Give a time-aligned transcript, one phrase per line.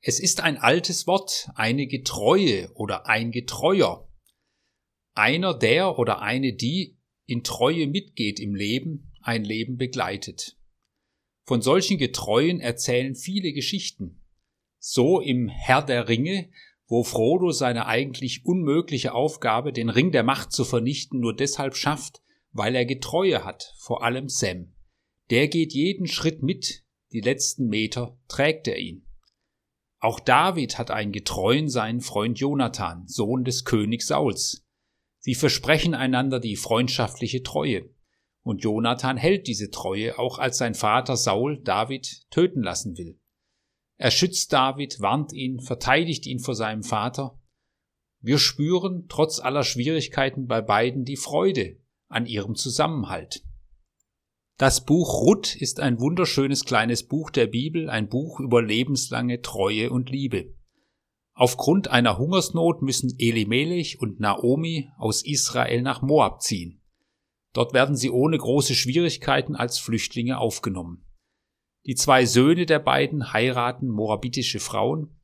[0.00, 4.08] Es ist ein altes Wort, eine Getreue oder ein Getreuer.
[5.14, 10.56] Einer der oder eine die in Treue mitgeht im Leben, ein Leben begleitet.
[11.44, 14.22] Von solchen Getreuen erzählen viele Geschichten.
[14.78, 16.50] So im Herr der Ringe,
[16.86, 22.22] wo Frodo seine eigentlich unmögliche Aufgabe, den Ring der Macht zu vernichten, nur deshalb schafft,
[22.52, 24.74] weil er Getreue hat, vor allem Sam.
[25.30, 29.07] Der geht jeden Schritt mit, die letzten Meter trägt er ihn.
[30.00, 34.64] Auch David hat einen Getreuen seinen Freund Jonathan, Sohn des Königs Sauls.
[35.18, 37.90] Sie versprechen einander die freundschaftliche Treue.
[38.42, 43.18] Und Jonathan hält diese Treue, auch als sein Vater Saul David töten lassen will.
[43.96, 47.38] Er schützt David, warnt ihn, verteidigt ihn vor seinem Vater.
[48.20, 53.42] Wir spüren trotz aller Schwierigkeiten bei beiden die Freude an ihrem Zusammenhalt.
[54.58, 59.88] Das Buch Ruth ist ein wunderschönes kleines Buch der Bibel, ein Buch über lebenslange Treue
[59.88, 60.52] und Liebe.
[61.32, 66.82] Aufgrund einer Hungersnot müssen Elimelech und Naomi aus Israel nach Moab ziehen.
[67.52, 71.06] Dort werden sie ohne große Schwierigkeiten als Flüchtlinge aufgenommen.
[71.86, 75.20] Die zwei Söhne der beiden heiraten moabitische Frauen.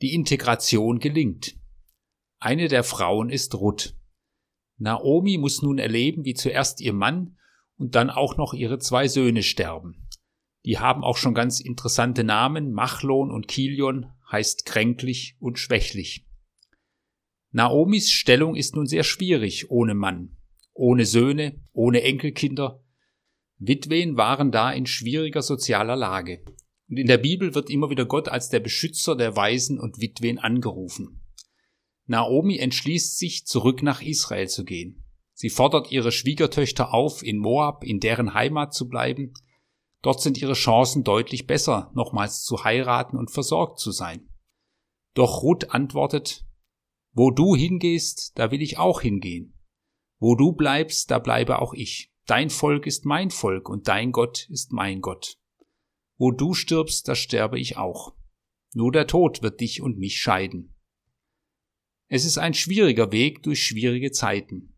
[0.00, 1.58] Die Integration gelingt.
[2.38, 3.94] Eine der Frauen ist Ruth.
[4.78, 7.37] Naomi muss nun erleben, wie zuerst ihr Mann
[7.78, 10.08] und dann auch noch ihre zwei Söhne sterben.
[10.64, 12.72] Die haben auch schon ganz interessante Namen.
[12.72, 16.26] Machlon und Kilion heißt kränklich und schwächlich.
[17.50, 20.36] Naomis Stellung ist nun sehr schwierig ohne Mann,
[20.74, 22.84] ohne Söhne, ohne Enkelkinder.
[23.56, 26.44] Witwen waren da in schwieriger sozialer Lage.
[26.88, 30.38] Und in der Bibel wird immer wieder Gott als der Beschützer der Waisen und Witwen
[30.38, 31.24] angerufen.
[32.06, 35.04] Naomi entschließt sich, zurück nach Israel zu gehen.
[35.38, 39.34] Sie fordert ihre Schwiegertöchter auf, in Moab, in deren Heimat zu bleiben,
[40.02, 44.28] Dort sind ihre Chancen deutlich besser, nochmals zu heiraten und versorgt zu sein.
[45.14, 46.44] Doch Ruth antwortet,
[47.12, 49.58] wo du hingehst, da will ich auch hingehen.
[50.20, 52.12] Wo du bleibst, da bleibe auch ich.
[52.26, 55.38] Dein Volk ist mein Volk und dein Gott ist mein Gott.
[56.16, 58.14] Wo du stirbst, da sterbe ich auch.
[58.74, 60.74] Nur der Tod wird dich und mich scheiden.
[62.08, 64.77] Es ist ein schwieriger Weg durch schwierige Zeiten.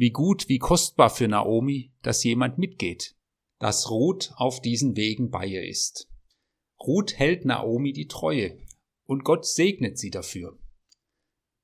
[0.00, 3.16] Wie gut, wie kostbar für Naomi, dass jemand mitgeht,
[3.58, 6.08] dass Ruth auf diesen Wegen bei ihr ist.
[6.82, 8.56] Ruth hält Naomi die Treue
[9.04, 10.58] und Gott segnet sie dafür.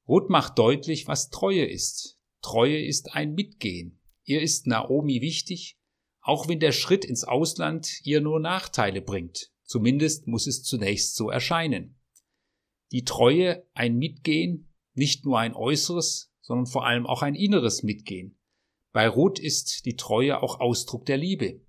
[0.07, 2.19] Ruth macht deutlich, was Treue ist.
[2.43, 4.03] Treue ist ein Mitgehen.
[4.25, 5.79] Ihr ist Naomi wichtig,
[6.21, 9.51] auch wenn der Schritt ins Ausland ihr nur Nachteile bringt.
[9.65, 11.99] Zumindest muss es zunächst so erscheinen.
[12.93, 18.39] Die Treue ein Mitgehen, nicht nur ein äußeres, sondern vor allem auch ein inneres Mitgehen.
[18.93, 21.61] Bei Ruth ist die Treue auch Ausdruck der Liebe.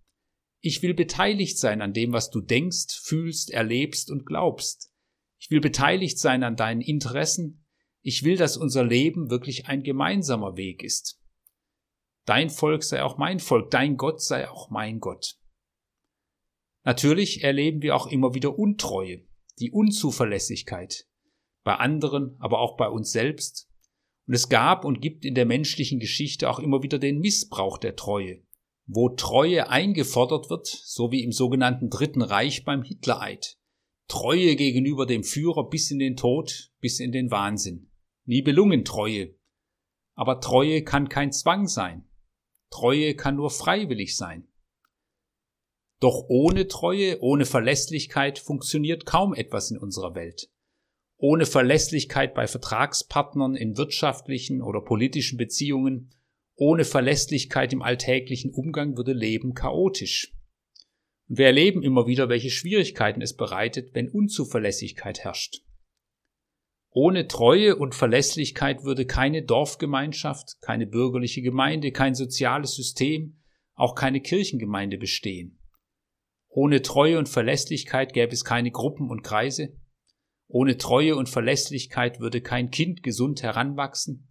[0.62, 4.94] Ich will beteiligt sein an dem, was du denkst, fühlst, erlebst und glaubst.
[5.40, 7.66] Ich will beteiligt sein an deinen Interessen.
[8.02, 11.20] Ich will, dass unser Leben wirklich ein gemeinsamer Weg ist.
[12.26, 15.40] Dein Volk sei auch mein Volk, dein Gott sei auch mein Gott.
[16.84, 19.26] Natürlich erleben wir auch immer wieder Untreue,
[19.60, 21.08] die Unzuverlässigkeit,
[21.64, 23.70] bei anderen, aber auch bei uns selbst.
[24.28, 27.96] Und es gab und gibt in der menschlichen Geschichte auch immer wieder den Missbrauch der
[27.96, 28.42] Treue
[28.88, 33.58] wo Treue eingefordert wird, so wie im sogenannten Dritten Reich beim Hitlereid.
[34.08, 37.92] Treue gegenüber dem Führer bis in den Tod, bis in den Wahnsinn.
[38.26, 39.36] Nibelungentreue.
[40.16, 42.10] Aber Treue kann kein Zwang sein.
[42.70, 44.48] Treue kann nur freiwillig sein.
[46.00, 50.50] Doch ohne Treue, ohne Verlässlichkeit funktioniert kaum etwas in unserer Welt.
[51.18, 56.14] Ohne Verlässlichkeit bei Vertragspartnern in wirtschaftlichen oder politischen Beziehungen
[56.60, 60.34] ohne Verlässlichkeit im alltäglichen Umgang würde Leben chaotisch.
[61.28, 65.62] Wir erleben immer wieder, welche Schwierigkeiten es bereitet, wenn Unzuverlässigkeit herrscht.
[66.90, 73.38] Ohne Treue und Verlässlichkeit würde keine Dorfgemeinschaft, keine bürgerliche Gemeinde, kein soziales System,
[73.76, 75.60] auch keine Kirchengemeinde bestehen.
[76.48, 79.78] Ohne Treue und Verlässlichkeit gäbe es keine Gruppen und Kreise.
[80.48, 84.28] Ohne Treue und Verlässlichkeit würde kein Kind gesund heranwachsen.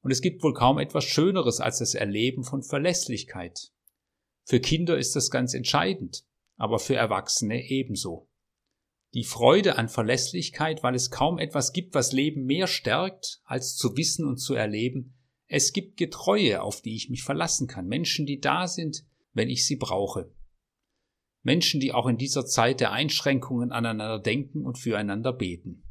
[0.00, 3.72] Und es gibt wohl kaum etwas Schöneres als das Erleben von Verlässlichkeit.
[4.44, 6.24] Für Kinder ist das ganz entscheidend,
[6.56, 8.28] aber für Erwachsene ebenso.
[9.14, 13.96] Die Freude an Verlässlichkeit, weil es kaum etwas gibt, was Leben mehr stärkt, als zu
[13.96, 15.14] wissen und zu erleben,
[15.46, 19.04] es gibt Getreue, auf die ich mich verlassen kann, Menschen, die da sind,
[19.34, 20.32] wenn ich sie brauche.
[21.44, 25.84] Menschen, die auch in dieser Zeit der Einschränkungen aneinander denken und füreinander beten.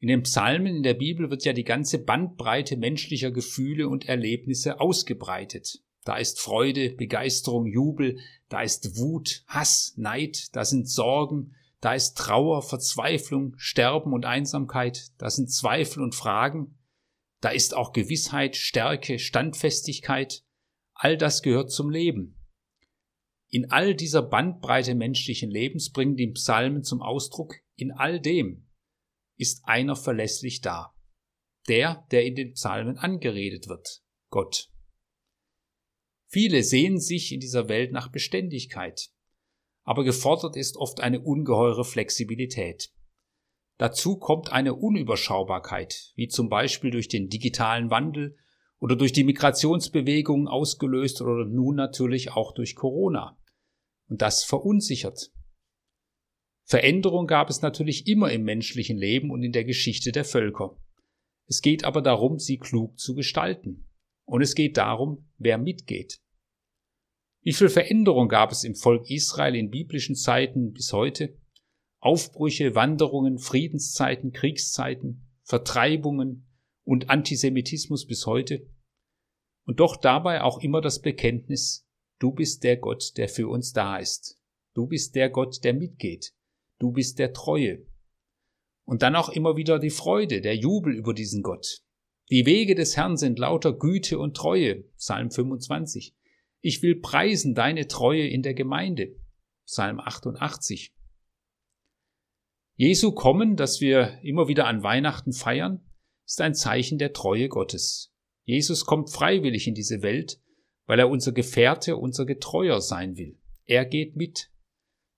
[0.00, 4.80] In den Psalmen in der Bibel wird ja die ganze Bandbreite menschlicher Gefühle und Erlebnisse
[4.80, 5.82] ausgebreitet.
[6.04, 12.16] Da ist Freude, Begeisterung, Jubel, da ist Wut, Hass, Neid, da sind Sorgen, da ist
[12.16, 16.78] Trauer, Verzweiflung, Sterben und Einsamkeit, da sind Zweifel und Fragen,
[17.40, 20.44] da ist auch Gewissheit, Stärke, Standfestigkeit,
[20.94, 22.37] all das gehört zum Leben.
[23.50, 28.66] In all dieser Bandbreite menschlichen Lebens bringen die Psalmen zum Ausdruck, in all dem
[29.36, 30.94] ist einer verlässlich da.
[31.68, 34.70] Der, der in den Psalmen angeredet wird, Gott.
[36.26, 39.10] Viele sehen sich in dieser Welt nach Beständigkeit,
[39.84, 42.92] aber gefordert ist oft eine ungeheure Flexibilität.
[43.78, 48.36] Dazu kommt eine Unüberschaubarkeit, wie zum Beispiel durch den digitalen Wandel
[48.80, 53.38] oder durch die Migrationsbewegungen ausgelöst oder nun natürlich auch durch Corona.
[54.08, 55.30] Und das verunsichert.
[56.64, 60.76] Veränderung gab es natürlich immer im menschlichen Leben und in der Geschichte der Völker.
[61.46, 63.88] Es geht aber darum, sie klug zu gestalten.
[64.26, 66.20] Und es geht darum, wer mitgeht.
[67.42, 71.38] Wie viel Veränderung gab es im Volk Israel in biblischen Zeiten bis heute?
[72.00, 76.47] Aufbrüche, Wanderungen, Friedenszeiten, Kriegszeiten, Vertreibungen
[76.88, 78.66] und Antisemitismus bis heute.
[79.66, 81.86] Und doch dabei auch immer das Bekenntnis,
[82.18, 84.40] du bist der Gott, der für uns da ist.
[84.72, 86.32] Du bist der Gott, der mitgeht.
[86.78, 87.84] Du bist der Treue.
[88.86, 91.82] Und dann auch immer wieder die Freude, der Jubel über diesen Gott.
[92.30, 96.16] Die Wege des Herrn sind lauter Güte und Treue, Psalm 25.
[96.62, 99.14] Ich will preisen deine Treue in der Gemeinde,
[99.66, 100.94] Psalm 88.
[102.76, 105.84] Jesu Kommen, das wir immer wieder an Weihnachten feiern,
[106.28, 108.12] ist ein Zeichen der Treue Gottes.
[108.44, 110.38] Jesus kommt freiwillig in diese Welt,
[110.84, 113.38] weil er unser Gefährte, unser Getreuer sein will.
[113.64, 114.50] Er geht mit.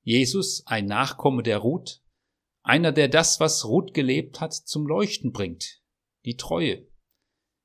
[0.03, 2.01] Jesus, ein Nachkomme der Ruth,
[2.63, 5.83] einer, der das, was Ruth gelebt hat, zum Leuchten bringt,
[6.25, 6.87] die Treue.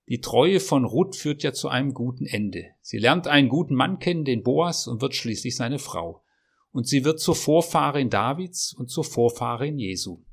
[0.08, 2.72] Die Treue von Ruth führt ja zu einem guten Ende.
[2.82, 6.24] Sie lernt einen guten Mann kennen, den Boas, und wird schließlich seine Frau.
[6.72, 10.25] Und sie wird zur Vorfahrin Davids und zur Vorfahrin Jesu.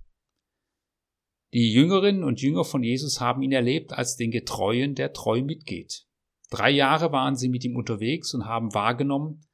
[1.53, 6.07] Die Jüngerinnen und Jünger von Jesus haben ihn erlebt als den Getreuen, der treu mitgeht.
[6.51, 9.47] Drei Jahre waren sie mit ihm unterwegs und haben wahrgenommen,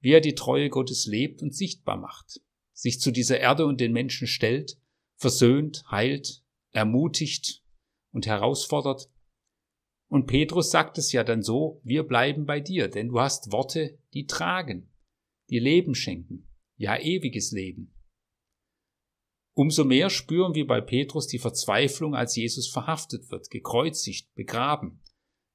[0.00, 2.40] wie er die Treue Gottes lebt und sichtbar macht,
[2.72, 4.78] sich zu dieser Erde und den Menschen stellt,
[5.16, 6.42] versöhnt, heilt,
[6.72, 7.62] ermutigt
[8.12, 9.10] und herausfordert,
[10.10, 13.96] und Petrus sagt es ja dann so, wir bleiben bei dir, denn du hast Worte,
[14.12, 14.90] die tragen,
[15.50, 17.94] die Leben schenken, ja ewiges Leben.
[19.54, 25.02] Umso mehr spüren wir bei Petrus die Verzweiflung, als Jesus verhaftet wird, gekreuzigt, begraben.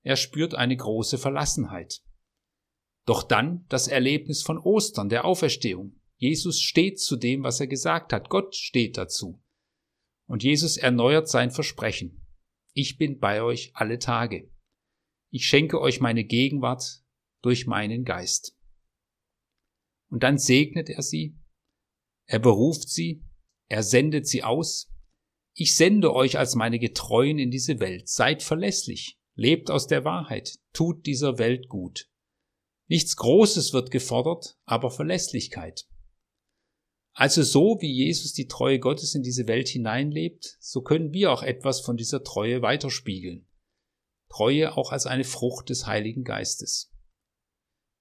[0.04, 2.02] Er spürt eine große Verlassenheit.
[3.06, 6.00] Doch dann das Erlebnis von Ostern, der Auferstehung.
[6.18, 8.30] Jesus steht zu dem, was er gesagt hat.
[8.30, 9.42] Gott steht dazu.
[10.28, 12.26] Und Jesus erneuert sein Versprechen
[12.78, 14.52] ich bin bei euch alle Tage.
[15.32, 17.02] Ich schenke euch meine Gegenwart
[17.42, 18.58] durch meinen Geist.
[20.10, 21.40] Und dann segnet er sie,
[22.26, 23.24] er beruft sie,
[23.68, 24.92] er sendet sie aus.
[25.54, 28.10] Ich sende euch als meine Getreuen in diese Welt.
[28.10, 32.10] Seid verlässlich, lebt aus der Wahrheit, tut dieser Welt gut.
[32.88, 35.88] Nichts Großes wird gefordert, aber Verlässlichkeit.
[37.14, 41.44] Also so wie Jesus die Treue Gottes in diese Welt hineinlebt, so können wir auch
[41.44, 43.48] etwas von dieser Treue weiterspiegeln.
[44.30, 46.92] Treue auch als eine Frucht des Heiligen Geistes.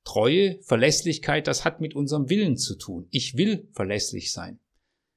[0.04, 3.06] Treue, Verlässlichkeit, das hat mit unserem Willen zu tun.
[3.10, 4.58] Ich will verlässlich sein.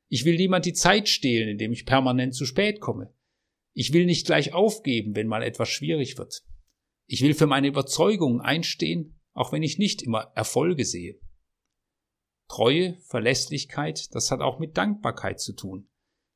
[0.09, 3.13] Ich will niemand die Zeit stehlen, indem ich permanent zu spät komme.
[3.73, 6.43] Ich will nicht gleich aufgeben, wenn mal etwas schwierig wird.
[7.05, 11.19] Ich will für meine Überzeugungen einstehen, auch wenn ich nicht immer Erfolge sehe.
[12.47, 15.89] Treue, Verlässlichkeit, das hat auch mit Dankbarkeit zu tun.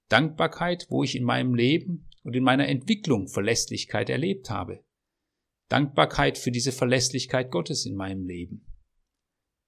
[0.09, 4.83] Dankbarkeit, wo ich in meinem Leben und in meiner Entwicklung Verlässlichkeit erlebt habe.
[5.69, 8.65] Dankbarkeit für diese Verlässlichkeit Gottes in meinem Leben.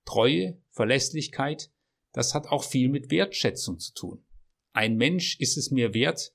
[0.06, 1.72] Treue, Verlässlichkeit,
[2.14, 4.26] das hat auch viel mit Wertschätzung zu tun.
[4.72, 6.34] Ein Mensch ist es mir wert,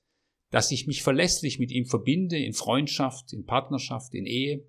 [0.51, 4.67] dass ich mich verlässlich mit ihm verbinde in Freundschaft, in Partnerschaft, in Ehe.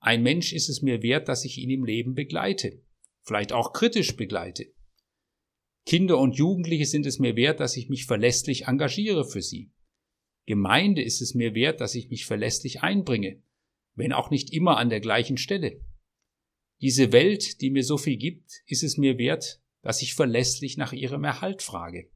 [0.00, 2.82] Ein Mensch ist es mir wert, dass ich ihn im Leben begleite,
[3.22, 4.72] vielleicht auch kritisch begleite.
[5.86, 9.72] Kinder und Jugendliche sind es mir wert, dass ich mich verlässlich engagiere für sie.
[10.46, 13.42] Gemeinde ist es mir wert, dass ich mich verlässlich einbringe,
[13.94, 15.80] wenn auch nicht immer an der gleichen Stelle.
[16.80, 20.92] Diese Welt, die mir so viel gibt, ist es mir wert, dass ich verlässlich nach
[20.92, 22.10] ihrem Erhalt frage.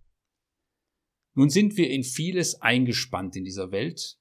[1.34, 4.18] Nun sind wir in vieles eingespannt in dieser Welt,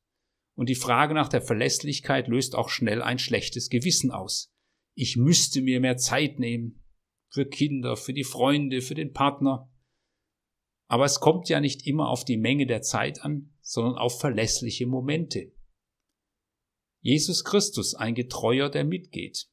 [0.56, 4.56] und die Frage nach der Verlässlichkeit löst auch schnell ein schlechtes Gewissen aus
[4.96, 6.82] ich müsste mir mehr Zeit nehmen
[7.30, 9.70] für Kinder, für die Freunde, für den Partner.
[10.88, 14.88] Aber es kommt ja nicht immer auf die Menge der Zeit an, sondern auf verlässliche
[14.88, 15.52] Momente.
[17.02, 19.50] Jesus Christus, ein Getreuer, der mitgeht.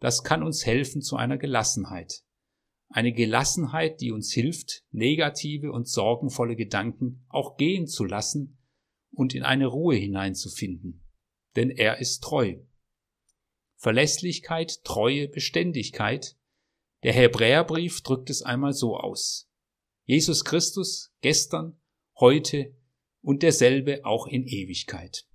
[0.00, 2.24] Das kann uns helfen zu einer Gelassenheit.
[2.88, 8.58] Eine Gelassenheit, die uns hilft, negative und sorgenvolle Gedanken auch gehen zu lassen
[9.10, 11.04] und in eine Ruhe hineinzufinden.
[11.56, 12.56] Denn er ist treu.
[13.76, 16.36] Verlässlichkeit, Treue, Beständigkeit.
[17.02, 19.48] Der Hebräerbrief drückt es einmal so aus.
[20.04, 21.78] Jesus Christus gestern,
[22.18, 22.74] heute
[23.20, 25.26] und derselbe auch in Ewigkeit.